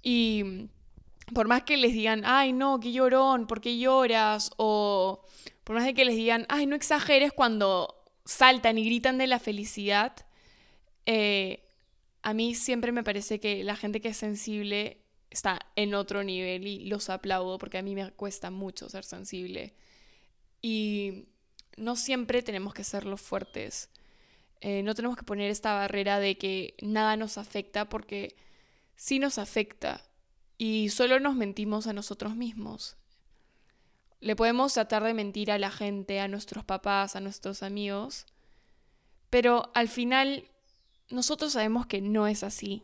y 0.00 0.70
por 1.34 1.48
más 1.48 1.64
que 1.64 1.76
les 1.76 1.92
digan, 1.92 2.22
ay 2.24 2.54
no, 2.54 2.80
qué 2.80 2.92
llorón, 2.92 3.46
¿por 3.46 3.60
qué 3.60 3.78
lloras? 3.78 4.50
O 4.56 5.22
por 5.64 5.76
más 5.76 5.84
de 5.84 5.92
que 5.92 6.06
les 6.06 6.16
digan, 6.16 6.46
ay 6.48 6.64
no 6.64 6.74
exageres 6.74 7.34
cuando 7.34 8.02
saltan 8.24 8.78
y 8.78 8.86
gritan 8.86 9.18
de 9.18 9.26
la 9.26 9.38
felicidad, 9.38 10.14
eh, 11.04 11.68
a 12.22 12.32
mí 12.32 12.54
siempre 12.54 12.90
me 12.90 13.04
parece 13.04 13.38
que 13.38 13.62
la 13.62 13.76
gente 13.76 14.00
que 14.00 14.08
es 14.08 14.16
sensible 14.16 15.02
está 15.28 15.60
en 15.76 15.94
otro 15.94 16.24
nivel 16.24 16.66
y 16.66 16.86
los 16.86 17.10
aplaudo 17.10 17.58
porque 17.58 17.76
a 17.76 17.82
mí 17.82 17.94
me 17.94 18.10
cuesta 18.12 18.50
mucho 18.50 18.88
ser 18.88 19.04
sensible. 19.04 19.74
Y 20.62 21.26
no 21.76 21.96
siempre 21.96 22.40
tenemos 22.40 22.72
que 22.72 22.82
ser 22.82 23.04
los 23.04 23.20
fuertes. 23.20 23.90
Eh, 24.60 24.82
no 24.82 24.94
tenemos 24.94 25.16
que 25.16 25.24
poner 25.24 25.50
esta 25.50 25.74
barrera 25.74 26.18
de 26.18 26.38
que 26.38 26.74
nada 26.80 27.16
nos 27.16 27.38
afecta 27.38 27.88
porque 27.88 28.36
sí 28.96 29.18
nos 29.18 29.38
afecta 29.38 30.02
y 30.58 30.88
solo 30.88 31.20
nos 31.20 31.34
mentimos 31.34 31.86
a 31.86 31.92
nosotros 31.92 32.34
mismos. 32.34 32.96
Le 34.20 34.34
podemos 34.34 34.72
tratar 34.72 35.04
de 35.04 35.14
mentir 35.14 35.50
a 35.50 35.58
la 35.58 35.70
gente, 35.70 36.20
a 36.20 36.28
nuestros 36.28 36.64
papás, 36.64 37.16
a 37.16 37.20
nuestros 37.20 37.62
amigos, 37.62 38.26
pero 39.28 39.70
al 39.74 39.88
final 39.88 40.48
nosotros 41.10 41.52
sabemos 41.52 41.86
que 41.86 42.00
no 42.00 42.26
es 42.26 42.42
así. 42.42 42.82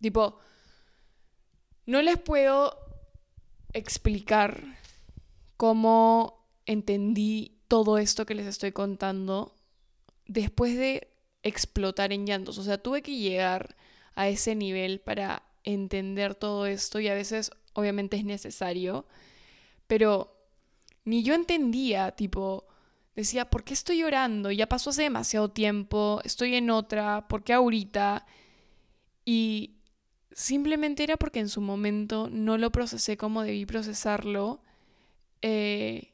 Tipo, 0.00 0.38
no 1.84 2.02
les 2.02 2.18
puedo 2.18 2.78
explicar 3.72 4.62
cómo 5.56 6.46
entendí 6.64 7.60
todo 7.68 7.98
esto 7.98 8.24
que 8.24 8.34
les 8.34 8.46
estoy 8.46 8.72
contando 8.72 9.57
después 10.28 10.76
de 10.76 11.08
explotar 11.42 12.12
en 12.12 12.26
llantos. 12.26 12.58
O 12.58 12.62
sea, 12.62 12.78
tuve 12.78 13.02
que 13.02 13.16
llegar 13.16 13.76
a 14.14 14.28
ese 14.28 14.54
nivel 14.54 15.00
para 15.00 15.42
entender 15.64 16.34
todo 16.34 16.66
esto 16.66 17.00
y 17.00 17.08
a 17.08 17.14
veces 17.14 17.50
obviamente 17.72 18.16
es 18.16 18.24
necesario, 18.24 19.06
pero 19.86 20.36
ni 21.04 21.22
yo 21.22 21.34
entendía, 21.34 22.12
tipo, 22.12 22.66
decía, 23.14 23.50
¿por 23.50 23.64
qué 23.64 23.74
estoy 23.74 23.98
llorando? 24.00 24.50
Ya 24.50 24.68
pasó 24.68 24.90
hace 24.90 25.02
demasiado 25.02 25.50
tiempo, 25.50 26.20
estoy 26.24 26.54
en 26.54 26.70
otra, 26.70 27.28
¿por 27.28 27.44
qué 27.44 27.52
ahorita? 27.52 28.26
Y 29.24 29.76
simplemente 30.32 31.02
era 31.02 31.16
porque 31.16 31.40
en 31.40 31.48
su 31.48 31.60
momento 31.60 32.28
no 32.30 32.58
lo 32.58 32.70
procesé 32.70 33.16
como 33.16 33.42
debí 33.42 33.66
procesarlo. 33.66 34.62
Eh, 35.42 36.12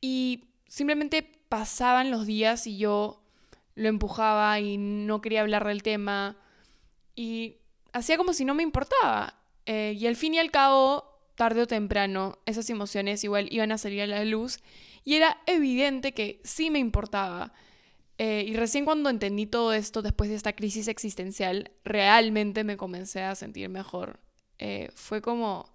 y 0.00 0.44
simplemente 0.68 1.41
pasaban 1.52 2.10
los 2.10 2.24
días 2.24 2.66
y 2.66 2.78
yo 2.78 3.20
lo 3.74 3.88
empujaba 3.90 4.58
y 4.58 4.78
no 4.78 5.20
quería 5.20 5.42
hablar 5.42 5.66
del 5.66 5.82
tema 5.82 6.38
y 7.14 7.58
hacía 7.92 8.16
como 8.16 8.32
si 8.32 8.46
no 8.46 8.54
me 8.54 8.62
importaba. 8.62 9.34
Eh, 9.66 9.94
y 9.94 10.06
al 10.06 10.16
fin 10.16 10.32
y 10.32 10.38
al 10.38 10.50
cabo, 10.50 11.04
tarde 11.34 11.60
o 11.60 11.66
temprano, 11.66 12.38
esas 12.46 12.70
emociones 12.70 13.22
igual 13.22 13.48
iban 13.50 13.70
a 13.70 13.76
salir 13.76 14.00
a 14.00 14.06
la 14.06 14.24
luz 14.24 14.60
y 15.04 15.16
era 15.16 15.42
evidente 15.44 16.14
que 16.14 16.40
sí 16.42 16.70
me 16.70 16.78
importaba. 16.78 17.52
Eh, 18.16 18.46
y 18.48 18.54
recién 18.54 18.86
cuando 18.86 19.10
entendí 19.10 19.44
todo 19.44 19.74
esto, 19.74 20.00
después 20.00 20.30
de 20.30 20.36
esta 20.36 20.54
crisis 20.54 20.88
existencial, 20.88 21.70
realmente 21.84 22.64
me 22.64 22.78
comencé 22.78 23.20
a 23.24 23.34
sentir 23.34 23.68
mejor. 23.68 24.20
Eh, 24.58 24.88
fue 24.94 25.20
como, 25.20 25.70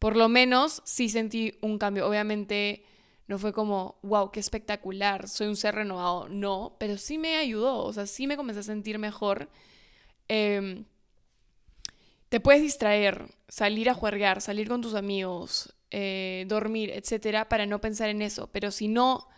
por 0.00 0.16
lo 0.16 0.28
menos 0.28 0.82
sí 0.84 1.08
sentí 1.08 1.56
un 1.60 1.78
cambio. 1.78 2.08
Obviamente 2.08 2.84
no 3.28 3.38
fue 3.38 3.52
como, 3.52 3.98
wow, 4.02 4.32
qué 4.32 4.40
espectacular, 4.40 5.28
soy 5.28 5.48
un 5.48 5.56
ser 5.56 5.74
renovado. 5.74 6.28
No, 6.30 6.76
pero 6.80 6.96
sí 6.96 7.18
me 7.18 7.36
ayudó, 7.36 7.84
o 7.84 7.92
sea, 7.92 8.06
sí 8.06 8.26
me 8.26 8.38
comencé 8.38 8.60
a 8.60 8.64
sentir 8.64 8.98
mejor. 8.98 9.50
Em, 10.28 10.86
te 12.30 12.40
puedes 12.40 12.62
distraer, 12.62 13.26
salir 13.46 13.90
a 13.90 13.94
jugar, 13.94 14.40
salir 14.40 14.66
con 14.68 14.80
tus 14.80 14.94
amigos, 14.94 15.74
eh, 15.90 16.46
dormir, 16.48 16.90
etcétera, 16.90 17.50
para 17.50 17.66
no 17.66 17.82
pensar 17.82 18.08
en 18.08 18.22
eso. 18.22 18.48
Pero 18.48 18.70
si 18.70 18.88
no 18.88 19.28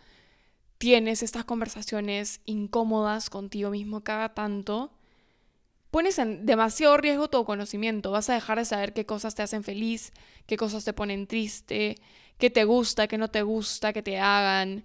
tienes 0.77 1.21
estas 1.21 1.43
conversaciones 1.43 2.39
incómodas 2.45 3.29
contigo 3.29 3.71
mismo 3.71 4.05
cada 4.05 4.33
tanto, 4.33 4.93
pones 5.91 6.17
en 6.17 6.45
demasiado 6.45 6.95
riesgo 6.95 7.29
tu 7.29 7.43
conocimiento. 7.43 8.11
Vas 8.11 8.29
a 8.29 8.35
dejar 8.35 8.57
de 8.57 8.65
saber 8.65 8.93
qué 8.93 9.05
cosas 9.05 9.35
te 9.35 9.43
hacen 9.43 9.65
feliz, 9.65 10.13
qué 10.45 10.55
cosas 10.55 10.85
te 10.85 10.93
ponen 10.93 11.27
triste, 11.27 11.97
qué 12.41 12.49
te 12.49 12.65
gusta, 12.65 13.07
qué 13.07 13.19
no 13.19 13.29
te 13.29 13.43
gusta, 13.43 13.93
qué 13.93 14.01
te 14.01 14.17
hagan. 14.17 14.83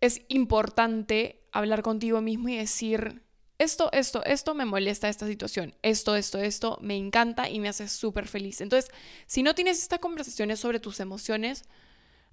Es 0.00 0.22
importante 0.28 1.42
hablar 1.50 1.82
contigo 1.82 2.20
mismo 2.20 2.48
y 2.48 2.56
decir, 2.56 3.22
esto, 3.58 3.90
esto, 3.92 4.24
esto 4.24 4.54
me 4.54 4.64
molesta 4.64 5.08
esta 5.08 5.26
situación, 5.26 5.74
esto, 5.82 6.14
esto, 6.14 6.38
esto 6.38 6.78
me 6.80 6.96
encanta 6.96 7.50
y 7.50 7.58
me 7.58 7.68
hace 7.68 7.88
súper 7.88 8.28
feliz. 8.28 8.60
Entonces, 8.60 8.92
si 9.26 9.42
no 9.42 9.56
tienes 9.56 9.82
estas 9.82 9.98
conversaciones 9.98 10.60
sobre 10.60 10.78
tus 10.78 11.00
emociones, 11.00 11.64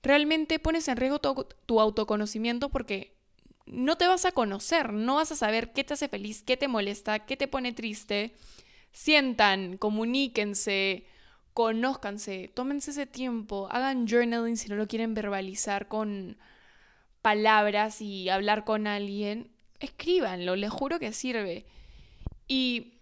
realmente 0.04 0.60
pones 0.60 0.88
en 0.88 0.98
riesgo 0.98 1.20
tu, 1.20 1.80
autoconocimiento 1.80 2.70
porque 2.70 3.18
no 3.66 3.98
te 3.98 4.06
vas 4.06 4.26
a 4.26 4.32
conocer, 4.32 4.94
no 4.94 5.16
vas 5.16 5.32
a 5.32 5.36
saber 5.36 5.74
qué 5.74 5.84
te 5.84 5.96
hace 5.96 6.08
feliz, 6.08 6.44
qué 6.44 6.56
te 6.56 6.68
molesta, 6.68 7.26
qué 7.26 7.36
te 7.36 7.48
pone 7.48 7.74
triste. 7.74 8.36
Sientan, 8.92 9.78
comuníquense, 9.78 11.08
conózcanse, 11.54 12.52
tómense 12.54 12.92
ese 12.92 13.06
tiempo, 13.06 13.68
hagan 13.72 14.08
journaling 14.08 14.58
si 14.58 14.70
no 14.70 14.76
lo 14.76 14.88
quieren 14.88 15.14
verbalizar 15.14 15.88
con 15.88 16.38
palabras 17.22 18.02
y 18.02 18.30
hablar 18.30 18.66
con 18.66 18.88
alguien, 18.88 19.52
escríbanlo, 19.80 20.56
les 20.56 20.72
juro 20.72 21.00
que 21.00 21.14
sirve. 21.14 21.66
Y 22.48 22.96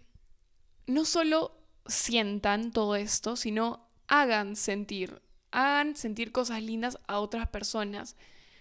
no 0.86 1.04
solo 1.04 1.56
sientan 1.86 2.72
todo 2.72 2.96
esto, 2.96 3.36
sino 3.36 3.88
hagan 4.06 4.56
sentir 4.56 5.22
hagan 5.52 5.94
sentir 5.94 6.32
cosas 6.32 6.62
lindas 6.62 6.98
a 7.06 7.20
otras 7.20 7.46
personas. 7.48 8.16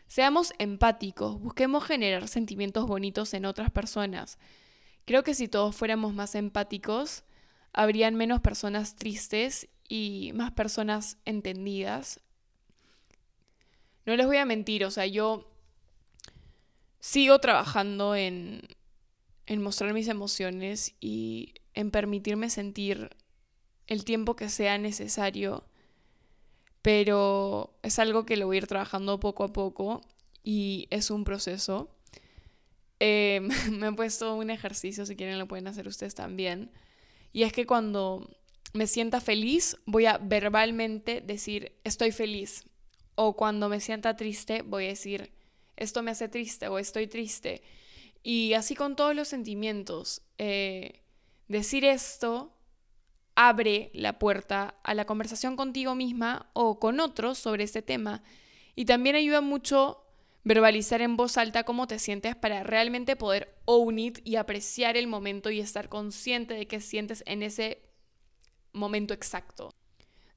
Seamos 0.08 0.54
empáticos, 0.60 1.40
busquemos 1.42 1.86
generar 1.86 2.28
sentimientos 2.28 2.86
bonitos 2.86 3.34
en 3.34 3.46
otras 3.46 3.72
personas. 3.72 4.38
Creo 5.06 5.24
que 5.24 5.34
si 5.34 5.48
todos 5.48 5.76
fuéramos 5.76 6.14
más 6.14 6.36
empáticos, 6.36 7.24
habrían 7.74 8.16
menos 8.16 8.42
personas 8.42 8.96
tristes 8.96 9.70
y 9.92 10.32
más 10.34 10.52
personas 10.54 11.18
entendidas. 11.26 12.22
No 14.06 14.16
les 14.16 14.26
voy 14.26 14.38
a 14.38 14.46
mentir, 14.46 14.86
o 14.86 14.92
sea, 14.92 15.06
yo 15.06 15.52
sigo 17.02 17.40
trabajando 17.40 18.16
en, 18.16 18.62
en 19.48 19.62
mostrar 19.62 19.94
mis 19.94 20.08
emociones 20.08 20.96
y 21.02 21.56
en 21.74 21.92
permitirme 21.92 22.50
sentir 22.50 23.10
el 23.88 24.06
tiempo 24.06 24.38
que 24.38 24.48
sea 24.48 24.78
necesario 24.78 25.66
pero 26.82 27.78
es 27.84 28.00
algo 28.00 28.26
que 28.26 28.38
lo 28.38 28.48
voy 28.48 28.58
a 28.58 28.60
ir 28.60 28.68
trabajando 28.68 29.20
poco 29.20 29.44
a 29.44 29.54
poco 29.54 30.02
y 30.44 30.88
es 30.90 31.12
un 31.12 31.24
proceso. 31.24 31.90
Eh, 33.00 33.42
me 33.72 33.88
he 33.88 33.92
puesto 33.92 34.36
un 34.36 34.50
ejercicio, 34.50 35.06
si 35.06 35.16
quieren 35.16 35.38
lo 35.38 35.48
pueden 35.48 35.68
hacer 35.68 35.88
ustedes 35.88 36.16
también, 36.16 36.72
y 37.34 37.44
es 37.44 37.54
que 37.54 37.66
cuando 37.66 38.28
me 38.74 38.88
sienta 38.88 39.22
feliz 39.22 39.78
voy 39.86 40.06
a 40.06 40.18
verbalmente 40.18 41.22
decir 41.22 41.78
estoy 41.84 42.12
feliz, 42.12 42.66
o 43.16 43.36
cuando 43.36 43.70
me 43.70 43.80
sienta 43.80 44.16
triste 44.16 44.62
voy 44.62 44.86
a 44.86 44.90
decir 44.90 45.32
esto 45.82 46.04
me 46.04 46.12
hace 46.12 46.28
triste 46.28 46.68
o 46.68 46.78
estoy 46.78 47.08
triste. 47.08 47.64
Y 48.24 48.54
así 48.54 48.76
con 48.76 48.96
todos 48.96 49.16
los 49.16 49.28
sentimientos. 49.28 50.22
Eh, 50.38 51.02
decir 51.48 51.86
esto 51.86 52.56
abre 53.36 53.90
la 53.94 54.20
puerta 54.20 54.76
a 54.84 54.94
la 54.94 55.06
conversación 55.06 55.56
contigo 55.56 55.96
misma 55.96 56.52
o 56.54 56.80
con 56.80 57.00
otros 57.00 57.40
sobre 57.40 57.64
este 57.64 57.82
tema. 57.82 58.22
Y 58.76 58.86
también 58.86 59.16
ayuda 59.16 59.42
mucho 59.42 60.06
verbalizar 60.44 61.02
en 61.02 61.18
voz 61.18 61.38
alta 61.38 61.64
cómo 61.64 61.88
te 61.88 62.00
sientes 62.00 62.36
para 62.36 62.64
realmente 62.64 63.16
poder 63.16 63.56
own 63.66 63.98
it 64.00 64.20
y 64.24 64.36
apreciar 64.36 64.98
el 64.98 65.08
momento 65.08 65.50
y 65.50 65.60
estar 65.60 65.90
consciente 65.90 66.54
de 66.54 66.68
qué 66.68 66.80
sientes 66.80 67.24
en 67.26 67.42
ese 67.44 67.82
momento 68.74 69.14
exacto. 69.14 69.74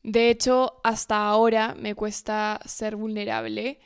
De 0.03 0.31
hecho, 0.31 0.81
hasta 0.85 1.27
ahora 1.27 1.75
me 1.75 1.95
cuesta 1.95 2.61
ser 2.67 2.97
vulnerable. 2.97 3.79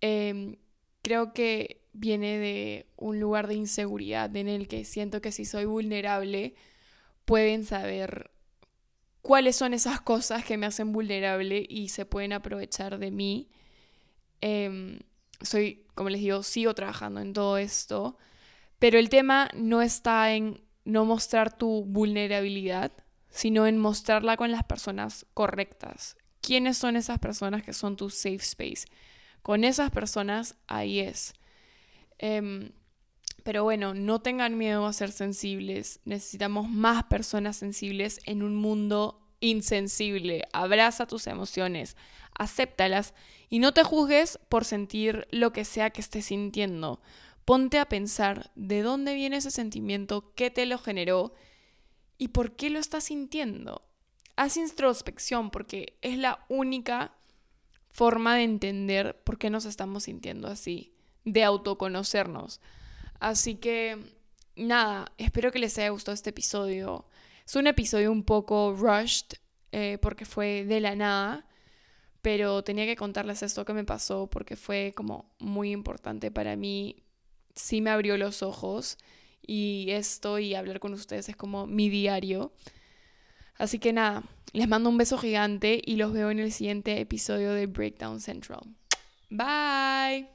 Em, 0.00 0.56
creo 1.02 1.32
que 1.32 1.82
viene 1.92 2.38
de 2.38 2.86
un 2.96 3.20
lugar 3.20 3.48
de 3.48 3.54
inseguridad 3.54 4.34
en 4.34 4.48
el 4.48 4.66
que 4.66 4.84
siento 4.84 5.20
que 5.20 5.32
si 5.32 5.44
soy 5.44 5.66
vulnerable 5.66 6.54
pueden 7.24 7.64
saber 7.64 8.30
cuáles 9.20 9.56
son 9.56 9.74
esas 9.74 10.00
cosas 10.00 10.44
que 10.44 10.56
me 10.56 10.66
hacen 10.66 10.92
vulnerable 10.92 11.64
y 11.68 11.88
se 11.90 12.06
pueden 12.06 12.32
aprovechar 12.32 12.98
de 12.98 13.10
mí. 13.10 13.50
Em, 14.40 15.00
soy, 15.40 15.86
como 15.94 16.10
les 16.10 16.20
digo, 16.20 16.42
sigo 16.42 16.74
trabajando 16.74 17.20
en 17.20 17.32
todo 17.32 17.58
esto, 17.58 18.16
pero 18.78 18.98
el 18.98 19.08
tema 19.08 19.48
no 19.54 19.82
está 19.82 20.34
en 20.34 20.62
no 20.84 21.04
mostrar 21.04 21.56
tu 21.56 21.84
vulnerabilidad, 21.84 22.92
sino 23.32 23.66
en 23.66 23.78
mostrarla 23.78 24.36
con 24.36 24.52
las 24.52 24.62
personas 24.62 25.26
correctas. 25.34 26.16
¿Quiénes 26.40 26.76
son 26.76 26.96
esas 26.96 27.18
personas 27.18 27.62
que 27.62 27.72
son 27.72 27.96
tu 27.96 28.10
safe 28.10 28.36
space? 28.36 28.84
Con 29.42 29.64
esas 29.64 29.90
personas 29.90 30.56
ahí 30.68 31.00
es. 31.00 31.32
Em, 32.18 32.72
pero 33.42 33.64
bueno, 33.64 33.94
no 33.94 34.20
tengan 34.20 34.56
miedo 34.56 34.86
a 34.86 34.92
ser 34.92 35.10
sensibles. 35.10 36.00
Necesitamos 36.04 36.68
más 36.68 37.04
personas 37.04 37.56
sensibles 37.56 38.20
en 38.26 38.42
un 38.42 38.54
mundo 38.54 39.22
insensible. 39.40 40.44
Abraza 40.52 41.06
tus 41.06 41.26
emociones, 41.26 41.96
acéptalas 42.38 43.14
y 43.48 43.58
no 43.58 43.72
te 43.72 43.82
juzgues 43.82 44.38
por 44.48 44.64
sentir 44.64 45.26
lo 45.30 45.52
que 45.52 45.64
sea 45.64 45.90
que 45.90 46.00
estés 46.00 46.26
sintiendo. 46.26 47.00
Ponte 47.44 47.78
a 47.78 47.86
pensar 47.86 48.52
de 48.54 48.82
dónde 48.82 49.14
viene 49.14 49.38
ese 49.38 49.50
sentimiento, 49.50 50.32
qué 50.36 50.50
te 50.50 50.64
lo 50.66 50.78
generó 50.78 51.34
y 52.18 52.28
por 52.28 52.56
qué 52.56 52.70
lo 52.70 52.78
estás 52.78 53.04
sintiendo. 53.04 53.82
Haz 54.36 54.56
introspección 54.56 55.50
porque 55.50 55.98
es 56.00 56.16
la 56.18 56.44
única 56.48 57.14
forma 57.90 58.36
de 58.36 58.44
entender 58.44 59.22
por 59.22 59.38
qué 59.38 59.50
nos 59.50 59.66
estamos 59.66 60.04
sintiendo 60.04 60.48
así, 60.48 60.94
de 61.24 61.44
autoconocernos. 61.44 62.60
Así 63.20 63.56
que, 63.56 63.98
nada, 64.56 65.12
espero 65.18 65.52
que 65.52 65.58
les 65.58 65.76
haya 65.78 65.90
gustado 65.90 66.14
este 66.14 66.30
episodio. 66.30 67.06
Es 67.46 67.54
un 67.54 67.66
episodio 67.66 68.10
un 68.10 68.24
poco 68.24 68.74
rushed 68.74 69.36
eh, 69.72 69.98
porque 70.00 70.24
fue 70.24 70.64
de 70.64 70.80
la 70.80 70.96
nada, 70.96 71.46
pero 72.22 72.64
tenía 72.64 72.86
que 72.86 72.96
contarles 72.96 73.42
esto 73.42 73.64
que 73.64 73.74
me 73.74 73.84
pasó 73.84 74.28
porque 74.28 74.56
fue 74.56 74.92
como 74.96 75.34
muy 75.38 75.70
importante 75.70 76.30
para 76.30 76.56
mí. 76.56 77.04
Sí 77.54 77.80
me 77.82 77.90
abrió 77.90 78.16
los 78.16 78.42
ojos 78.42 78.96
y 79.46 79.86
esto 79.90 80.38
y 80.38 80.54
hablar 80.54 80.80
con 80.80 80.92
ustedes 80.94 81.28
es 81.28 81.36
como 81.36 81.66
mi 81.66 81.88
diario. 81.88 82.52
Así 83.58 83.78
que 83.78 83.92
nada, 83.92 84.24
les 84.52 84.68
mando 84.68 84.88
un 84.88 84.98
beso 84.98 85.18
gigante 85.18 85.80
y 85.84 85.96
los 85.96 86.12
veo 86.12 86.30
en 86.30 86.38
el 86.38 86.52
siguiente 86.52 87.00
episodio 87.00 87.52
de 87.52 87.66
Breakdown 87.66 88.20
Central. 88.20 88.60
Bye. 89.30 90.31